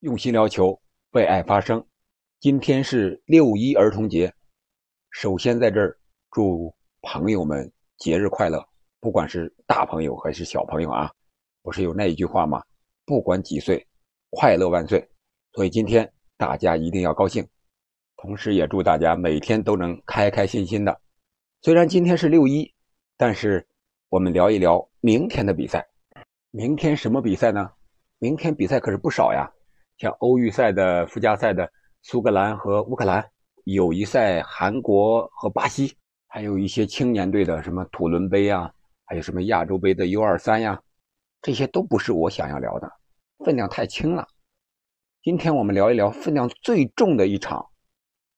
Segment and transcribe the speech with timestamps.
[0.00, 0.80] 用心聊球，
[1.10, 1.84] 为爱发声。
[2.40, 4.32] 今天是六一儿童节，
[5.10, 5.94] 首先在这儿
[6.30, 8.66] 祝朋友们节日快乐，
[8.98, 11.12] 不管是大朋友还是小朋友啊。
[11.60, 12.62] 不是有那一句话吗？
[13.04, 13.86] 不管几岁，
[14.30, 15.06] 快乐万岁。
[15.52, 17.46] 所以今天大家一定要高兴，
[18.16, 20.98] 同时也祝大家每天都能开开心心的。
[21.60, 22.72] 虽然今天是六一，
[23.18, 23.68] 但是
[24.08, 25.86] 我们聊一聊明天的比赛。
[26.52, 27.70] 明天什么比赛呢？
[28.18, 29.52] 明天比赛可是不少呀。
[30.00, 33.22] 像欧预赛的附加赛的苏格兰和乌克兰，
[33.64, 35.94] 友谊赛韩国和巴西，
[36.26, 38.72] 还有一些青年队的什么土伦杯啊，
[39.04, 40.80] 还有什么亚洲杯的 U 二三呀，
[41.42, 42.90] 这些都不是我想要聊的，
[43.44, 44.26] 分量太轻了。
[45.22, 47.68] 今天我们聊一聊分量最重的一场，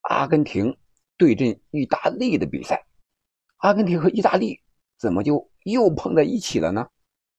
[0.00, 0.76] 阿根廷
[1.16, 2.84] 对阵意大利的比赛。
[3.58, 4.60] 阿根廷和意大利
[4.98, 6.88] 怎么就又碰在一起了呢？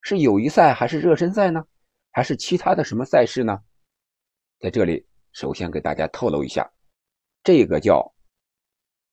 [0.01, 1.61] 是友谊赛还是热身赛呢？
[2.09, 3.59] 还是其他的什么赛事呢？
[4.63, 6.71] 在这里，首先给大家透露一下，
[7.43, 8.13] 这个叫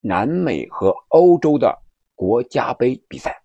[0.00, 1.76] 南美和欧洲的
[2.14, 3.36] 国家杯比赛，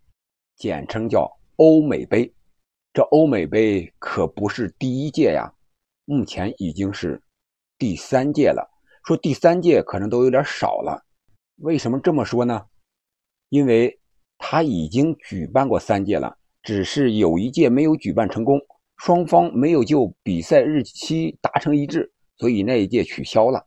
[0.55, 2.31] 简称叫欧美杯。
[2.93, 5.51] 这欧美杯可不是第一届呀，
[6.05, 7.19] 目前已经是
[7.79, 8.71] 第三届了。
[9.07, 11.03] 说第三届可能都有点少了，
[11.55, 12.67] 为什么这么说呢？
[13.49, 13.99] 因为
[14.37, 18.61] 他已经举办过三届了，只是有一届没有举办成功。
[18.97, 23.65] 双方没有就比赛日期达成一致，所以那一届取消了。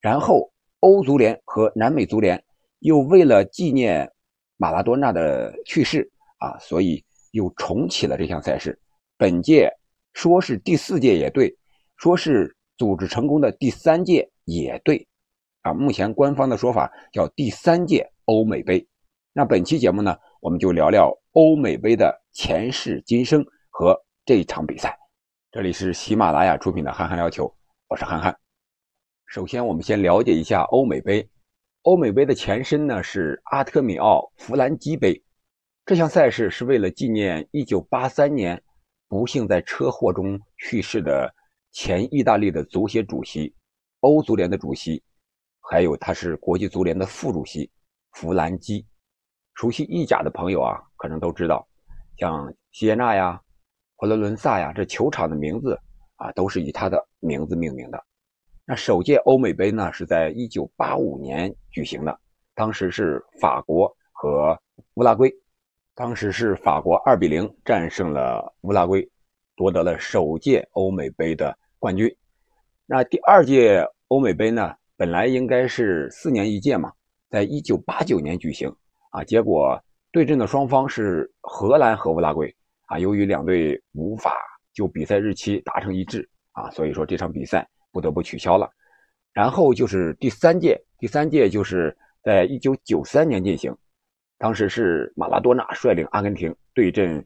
[0.00, 2.42] 然后欧足联和南美足联
[2.78, 4.10] 又为了纪念
[4.56, 8.78] 马拉多纳的去世啊，所以又重启了这项赛事。
[9.18, 9.70] 本届
[10.14, 11.54] 说是第四届也对，
[11.96, 15.06] 说是组织成功的第三届也对，
[15.62, 18.86] 啊，目前官方的说法叫第三届欧美杯。
[19.32, 24.05] 那本期节目呢，我们就聊聊欧美杯的前世今生和。
[24.26, 24.98] 这一场比赛，
[25.52, 27.44] 这里是喜马拉雅出品的《憨憨聊球》，
[27.86, 28.36] 我是憨憨。
[29.26, 31.30] 首先，我们先了解一下欧美杯。
[31.82, 35.22] 欧美杯的前身呢是阿特米奥弗兰基杯。
[35.84, 38.60] 这项赛事是为了纪念1983年
[39.06, 41.32] 不幸在车祸中去世的
[41.70, 43.54] 前意大利的足协主席、
[44.00, 45.00] 欧足联的主席，
[45.60, 47.70] 还有他是国际足联的副主席
[48.10, 48.84] 弗兰基。
[49.54, 51.64] 熟悉意甲的朋友啊，可能都知道，
[52.18, 53.40] 像锡耶纳呀。
[53.98, 55.78] 佛罗伦萨呀，这球场的名字
[56.16, 58.02] 啊，都是以他的名字命名的。
[58.66, 62.18] 那首届欧美杯呢，是在一九八五年举行的，
[62.54, 64.58] 当时是法国和
[64.94, 65.32] 乌拉圭，
[65.94, 69.08] 当时是法国二比零战胜了乌拉圭，
[69.56, 72.14] 夺得了首届欧美杯的冠军。
[72.84, 76.92] 那第二届欧美杯呢，本来应该是四年一届嘛，
[77.30, 78.70] 在一九八九年举行
[79.10, 82.54] 啊，结果对阵的双方是荷兰和乌拉圭。
[82.86, 84.32] 啊，由于两队无法
[84.72, 88.70] 就比赛日期达成一致啊，所以说这场比赛不得不取消了。
[89.32, 93.76] 然后就是第三届，第三届就是在一九九三年进行，
[94.38, 97.24] 当时是马拉多纳率领阿根廷对阵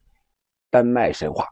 [0.70, 1.46] 丹麦神话，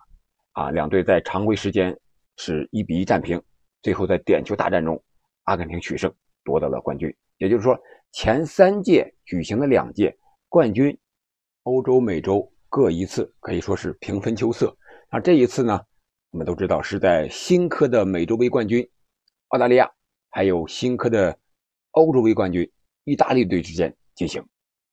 [0.52, 1.96] 啊，两队在常规时间
[2.36, 3.40] 是一比一战平，
[3.82, 5.00] 最后在点球大战中，
[5.44, 6.12] 阿根廷取胜
[6.44, 7.14] 夺得了冠军。
[7.36, 7.78] 也就是说，
[8.12, 10.16] 前三届举行的两届
[10.48, 10.98] 冠军，
[11.64, 12.50] 欧洲、美洲。
[12.68, 14.76] 各一次，可以说是平分秋色。
[15.10, 15.80] 那这一次呢，
[16.30, 18.86] 我们都知道是在新科的美洲杯冠军
[19.48, 19.90] 澳大利亚，
[20.30, 21.38] 还有新科的
[21.92, 22.70] 欧洲杯冠军
[23.04, 24.44] 意大利队之间进行。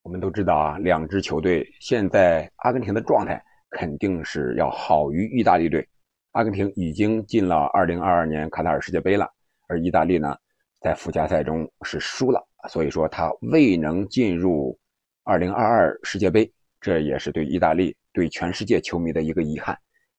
[0.04, 5.86] 我们都知道啊，两支球队现在阿根廷的状态肯定是要好于意大利队。
[6.32, 9.30] 阿根廷已经进了2022年卡塔尔世界杯了，
[9.68, 10.38] 而意大利呢，
[10.80, 14.80] 在附加赛中是输了，所以说他未能进入
[15.26, 16.50] 2022世界杯。
[16.86, 19.76] 这也是对意大利、对全世界球迷的一个遗憾。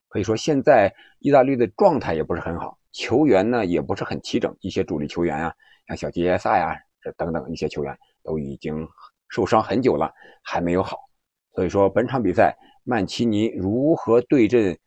[0.09, 4.53] 可以说，现在意大利的状态也不是很好，球员呢也不是很齐整。
[4.59, 5.53] 一些主力球员啊，
[5.87, 8.85] 像小吉耶萨呀，这等等一些球员都已经
[9.29, 10.13] 受伤很久了，
[10.43, 10.97] 还没有好。
[11.55, 12.53] 所以说，本场比赛
[12.83, 14.77] 曼奇尼如何对阵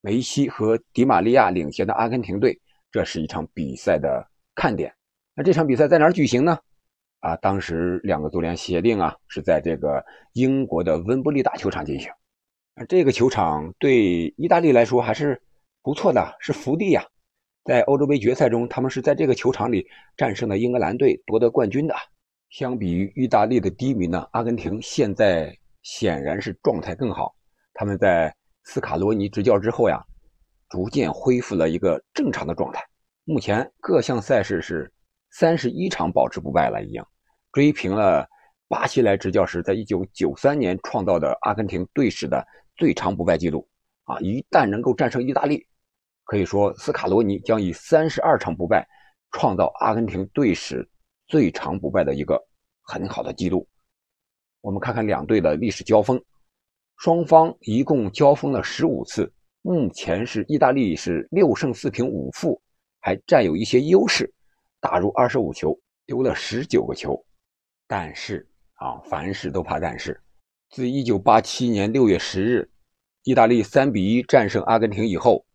[0.00, 2.60] 梅西和迪玛利亚领衔的阿根廷队，
[2.90, 4.92] 这是一场比赛的看点。
[5.36, 6.58] 那这场比赛在哪儿举行呢？
[7.20, 10.04] 啊，当时两个足联协定啊，是在这个
[10.34, 12.08] 英国的温布利大球场进行。
[12.74, 15.42] 啊，这个球场对意大利来说还是
[15.82, 17.04] 不错的，是福地呀。
[17.64, 19.84] 在欧洲杯决赛中，他们是在这个球场里
[20.16, 21.94] 战胜了英格兰队，夺得冠军的。
[22.50, 27.34] 相比于意大利的低迷呢，阿根廷现在显然是状态更好。
[27.74, 28.32] 他们在
[28.62, 30.00] 斯卡罗尼执教之后呀，
[30.68, 32.80] 逐渐恢复了一个正常的状态。
[33.24, 34.88] 目前各项赛事是。
[35.30, 37.02] 三十一场保持不败了，已经
[37.52, 38.28] 追平了
[38.68, 42.46] 巴西来执教时在一九九三年创造的阿根廷队史的
[42.76, 43.66] 最长不败记录
[44.04, 44.18] 啊！
[44.20, 45.66] 一旦能够战胜意大利，
[46.24, 48.86] 可以说斯卡罗尼将以三十二场不败，
[49.32, 50.88] 创造阿根廷队史
[51.26, 52.42] 最长不败的一个
[52.82, 53.66] 很好的记录。
[54.60, 56.22] 我们看看两队的历史交锋，
[56.96, 59.32] 双方一共交锋了十五次，
[59.62, 62.60] 目前是意大利是六胜四平五负，
[63.00, 64.30] 还占有一些优势，
[64.80, 67.24] 打入二十五球，丢了十九个球。
[67.86, 70.20] 但是啊，凡事都怕但是。
[70.70, 72.70] 自一九八七年六月十日，
[73.22, 75.46] 意大利三比一战胜阿根廷以后，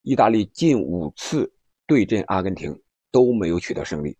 [0.00, 1.52] 意大利近五次
[1.86, 4.16] 对阵阿根廷都没有取得胜利，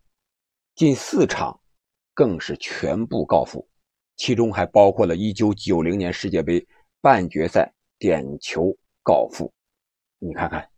[0.75, 1.59] 近四场
[2.13, 3.67] 更是全部告负，
[4.15, 6.67] 其中还包括了一九九零年世界杯
[7.01, 9.51] 半决赛点球告负。
[10.19, 10.69] 你看看，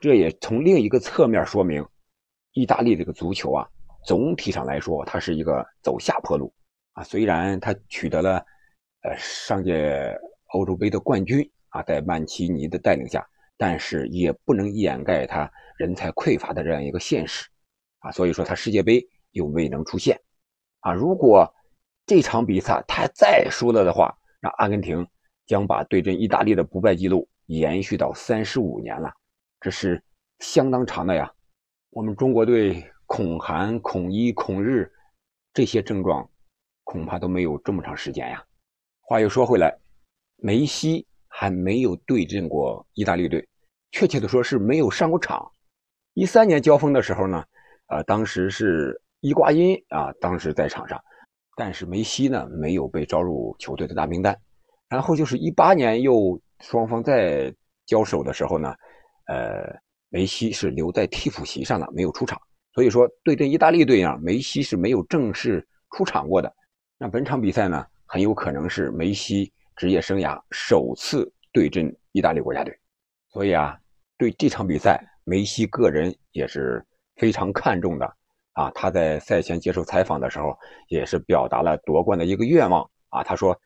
[0.00, 1.82] 这也从另一个侧面说明，
[2.52, 3.68] 意大利这个足球啊，
[4.04, 6.52] 总体上来说，它是一个走下坡路。
[6.94, 8.44] 啊，虽然他取得了，
[9.00, 10.14] 呃，上届
[10.48, 13.26] 欧洲杯的冠军啊，在曼奇尼的带领下，
[13.56, 17.48] 但是也不能掩盖他人才匮乏的这样一个现实，
[18.00, 20.20] 啊，所以说他世界杯又未能出现，
[20.80, 21.50] 啊，如果
[22.04, 25.08] 这场比赛他再输了的话，那阿根廷
[25.46, 29.10] 将把对阵意大利的不败记录延续到三十五年了，
[29.60, 30.04] 这是
[30.40, 31.32] 相当长的呀。
[31.94, 34.90] 我们中国队恐寒、恐一、恐日
[35.52, 36.26] 这些症状。
[36.84, 38.44] 恐怕都没有这么长时间呀。
[39.00, 39.78] 话又说回来，
[40.36, 43.48] 梅西还没有对阵过意大利队，
[43.92, 45.52] 确切的说是没有上过场。
[46.14, 47.44] 一三年交锋的时候呢，
[47.86, 51.00] 呃，当时是伊瓜因啊，当时在场上，
[51.56, 54.36] 但是梅西呢没有被招入球队的大名单。
[54.88, 57.54] 然后就是一八年又双方在
[57.86, 58.74] 交手的时候呢，
[59.28, 59.72] 呃，
[60.12, 62.38] 梅西是留在替补席上的，没有出场。
[62.74, 65.66] 所以说对阵意大利队啊，梅西是没有正式
[65.96, 66.54] 出场过的。
[66.98, 72.78] 那本场比赛呢，很有可能是梅西职业生涯首次对阵意大利国家队，
[73.30, 73.78] 所以啊，
[74.18, 76.84] 对这场比赛，梅西个人也是
[77.16, 78.06] 非常看重的
[78.52, 78.70] 啊。
[78.72, 80.54] 他在赛前接受采访的时候，
[80.88, 83.24] 也是表达了夺冠的一个愿望啊。
[83.24, 83.58] 他说，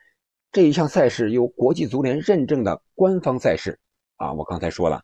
[0.52, 3.76] 这一项赛事由国际足联认证的官方赛事
[4.16, 4.32] 啊。
[4.32, 5.02] 我刚才说了，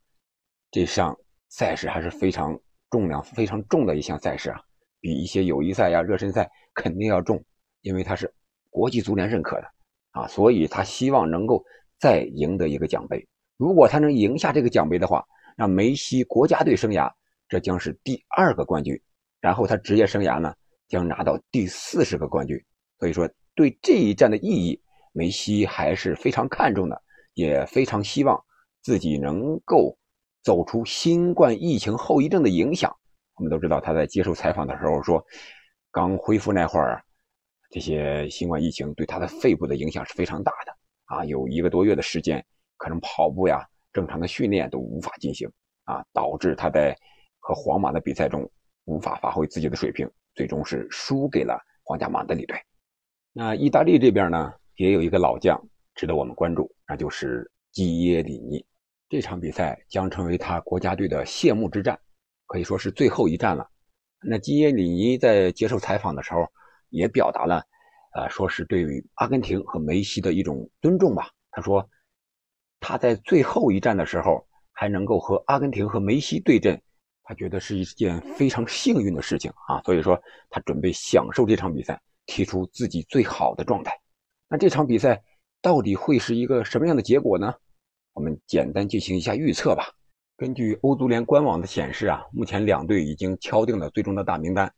[0.71, 1.19] 这项
[1.55, 2.59] 赛事还是非常
[2.89, 4.59] 重量非常重的一项赛事啊，
[5.01, 7.45] 比一些友谊赛呀、热身赛 肯定要重。
[7.83, 8.33] 因为它是
[8.71, 9.65] 国际足联认可的
[10.13, 11.63] 啊，所以他希望能够
[12.01, 13.23] 再赢得一个奖杯。
[13.59, 15.23] 如果他能赢下这个奖杯的话，
[15.59, 17.13] 那梅西国家队生涯
[17.49, 18.99] 这将是第二个冠军，
[19.41, 20.55] 然后他职业生涯呢
[20.89, 22.59] 将拿到第四十个冠军。
[22.99, 24.81] 所以说，对这一战的意义，
[25.13, 27.03] 梅西还是非常看重的，
[27.35, 28.43] 也非常希望
[28.81, 29.99] 自己能够
[30.43, 32.95] 走出新冠疫情后遗症的影响。
[33.37, 35.25] 我们都知道他在接受采访的时候说，
[35.91, 37.03] 刚恢复那会儿。
[37.71, 42.45] 这些新冠疫情对他的肺部的影响是非常大的啊，有一个多月的时间，
[42.77, 45.51] 可能跑步呀、正常的训练都无法进行
[45.85, 46.95] 啊，导致他在
[47.39, 48.47] 和皇马的比赛中
[48.85, 52.55] 无法发挥自己的水平，最终是输给了皇家马德里队。
[53.33, 55.59] 那意大利这边呢，也有一个老将
[55.95, 58.63] 值得我们关注，那就是基耶里尼。
[59.13, 62.01] 这场比赛将成为他国家队的谢幕之战，
[62.47, 63.69] 可以说是最后一战了。
[64.23, 66.51] 那基耶里尼在接受采访的时候。
[66.95, 67.65] 也表达了，
[68.15, 71.31] 呃，说是对于阿根廷和梅西的一种尊重吧。
[71.51, 71.89] 他说，
[72.81, 76.79] 他在最后一战的时候还能够和阿根廷和梅西对阵，
[77.23, 79.81] 他觉得是一件非常幸运的事情啊。
[79.87, 83.99] 所以说，他准备享受这场比赛，提出自己最好的状态。
[84.51, 85.23] 那这场比赛
[85.63, 87.55] 到底会是一个什么样的结果呢？
[88.15, 89.85] 我们简单进行一下预测吧。
[90.37, 94.73] 根据欧足联官网的显示啊，目前两队已经敲定了最终的大名单。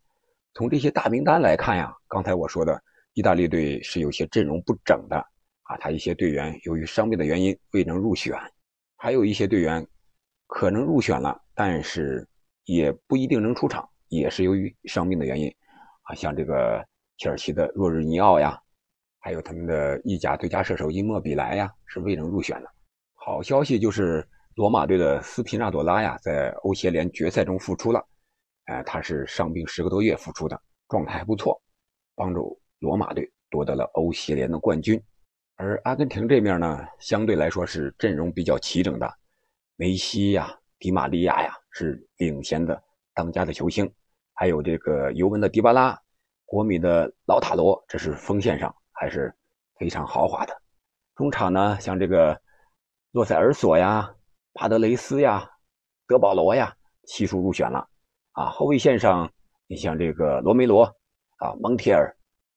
[0.52, 2.80] 从这些大名单来看呀，刚才我说的
[3.14, 5.16] 意大利队是有些阵容不整的
[5.62, 8.38] 啊，他一些队员由于伤病的原因未能入选，
[8.96, 9.84] 还有一些队员
[10.46, 12.26] 可能入选了，但是
[12.64, 15.52] 也不一定能出场，也是由于伤病的原因
[16.02, 16.84] 啊，像这个
[17.16, 18.60] 切尔西的若日尼奥呀，
[19.18, 22.70] 还有他们的意甲最佳射手因莫比莱呀，是未能入选的。
[23.26, 24.22] 好消息就是
[24.54, 28.06] 罗马队的斯皮纳朵拉呀，在欧协联决赛中复出了。
[28.66, 31.58] 哎，他是伤病十个多月复出的，状态还不错，
[32.14, 35.02] 帮助罗马队夺得了欧协联的冠军。
[35.56, 39.10] 而阿根廷这面呢，相对来说是阵容比较齐整的，
[39.76, 42.78] 梅西呀、迪玛利亚呀是领衔的
[43.14, 43.90] 当家的球星，
[44.34, 45.98] 还有这个尤文的迪巴拉、
[46.44, 49.34] 国米的老塔罗，这是锋线上还是
[49.78, 50.54] 非常豪华的。
[51.16, 52.38] 中场呢，像这个
[53.14, 54.12] 洛塞尔索呀、
[54.54, 55.48] 帕德雷斯呀、
[56.08, 57.88] 德保罗呀，悉数入选了。
[58.32, 59.30] 啊，后卫线上，
[59.68, 60.82] 你像这个罗梅罗
[61.36, 62.12] 啊、蒙铁尔，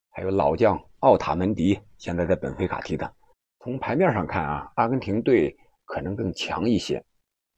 [0.10, 3.14] 还有老将奥塔门迪，现在在本菲卡踢的。
[3.60, 6.98] 从牌面上看啊，阿根廷队可能更强一些，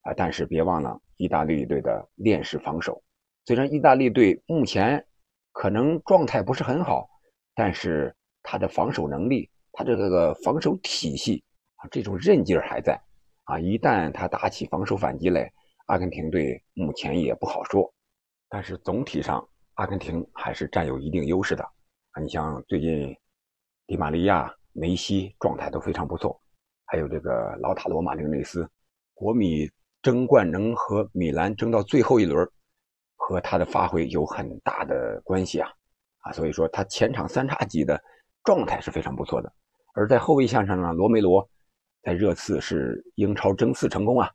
[0.01, 3.01] 啊，但是别忘了意大利队的链式防守。
[3.45, 5.01] 虽然意大利队目前
[5.53, 7.07] 可能状态不是很好，
[7.55, 8.13] 但是
[8.43, 11.41] 他的防守能力，他这个防守体系
[11.79, 12.99] 啊，这种韧劲儿还在
[13.43, 13.59] 啊。
[13.59, 15.51] 一旦他打起防守反击来，
[15.87, 17.93] 阿根廷队目前也不好说。
[18.47, 21.63] 但是总体上，阿根廷还是占有一定优势的
[22.11, 22.21] 啊。
[22.21, 23.15] 你像最近
[23.87, 26.39] 迪马利亚、梅西状态都非常不错，
[26.85, 28.69] 还有这个老塔罗马丁内斯，
[29.13, 29.69] 国米
[30.01, 32.47] 争冠能和米兰争到最后一轮。
[33.21, 35.69] 和他的发挥有很大的关系啊，
[36.21, 38.01] 啊，所以说他前场三叉戟的
[38.43, 39.53] 状态是非常不错的。
[39.93, 41.47] 而在后卫线上呢，罗梅罗
[42.01, 44.29] 在热刺是英超争四成功啊，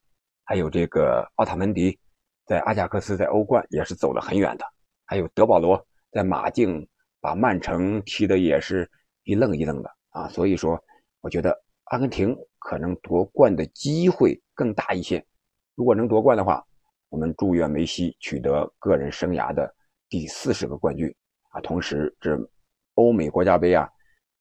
[0.44, 1.99] 还有这个奥塔门迪
[2.47, 4.64] 在阿贾克斯在欧冠也是走了很远的，
[5.06, 6.87] 还有德保罗在马竞
[7.21, 8.90] 把曼城踢的也是
[9.25, 10.78] 一愣一愣的啊，所以说
[11.21, 15.25] 我觉得阿根廷可能夺冠的机会更大一些。
[15.75, 16.64] 如果能夺冠的话。
[17.11, 19.73] 我们祝愿梅西取得个人生涯的
[20.09, 21.14] 第四十个冠军
[21.50, 21.61] 啊！
[21.61, 22.37] 同时，这
[22.94, 23.88] 欧美国家杯啊，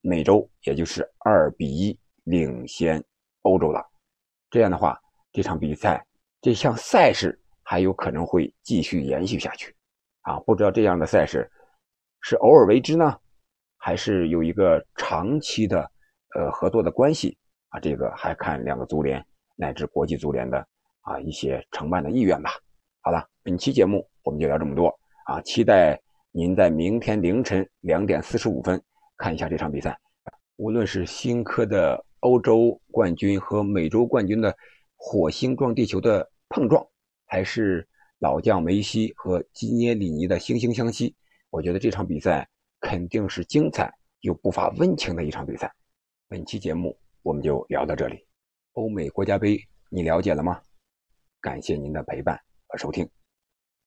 [0.02, 3.04] 美洲也就是二比一领先
[3.44, 3.82] 欧洲了。
[4.50, 5.00] 这样的话，
[5.32, 6.06] 这场比赛
[6.42, 9.74] 这项赛事还有可能会继续延续下去
[10.22, 10.40] 啊！
[10.42, 11.50] 不知道这样的赛事
[12.22, 13.18] 是偶尔为之呢，
[13.78, 15.80] 还是有一个长期的
[16.36, 17.38] 呃合作的关系
[17.70, 17.80] 啊？
[17.80, 20.58] 这个还看两个足联乃至国际足联的
[21.02, 22.52] 啊一些承办的意愿吧。
[23.02, 24.88] 好了，本期节目我们就聊这么多
[25.26, 25.42] 啊！
[25.42, 26.00] 期待
[26.32, 28.82] 您在明天凌晨两点四十五分
[29.18, 29.98] 看一下这场比赛。
[30.58, 34.56] 无论是新科的欧洲冠军和美洲冠军的
[34.96, 36.82] 火星撞地球的碰撞，
[37.26, 37.86] 还是
[38.20, 41.14] 老将梅西和基涅里尼的惺惺相惜，
[41.50, 42.48] 我觉得这场比赛
[42.80, 45.70] 肯定是精彩又不乏温情的一场比赛。
[46.30, 48.26] 本期节目我们就聊到这里。
[48.72, 50.62] 欧美国家杯你了解了吗？
[51.42, 52.78] 感谢您的陪伴和。
[52.78, 53.23] 收听。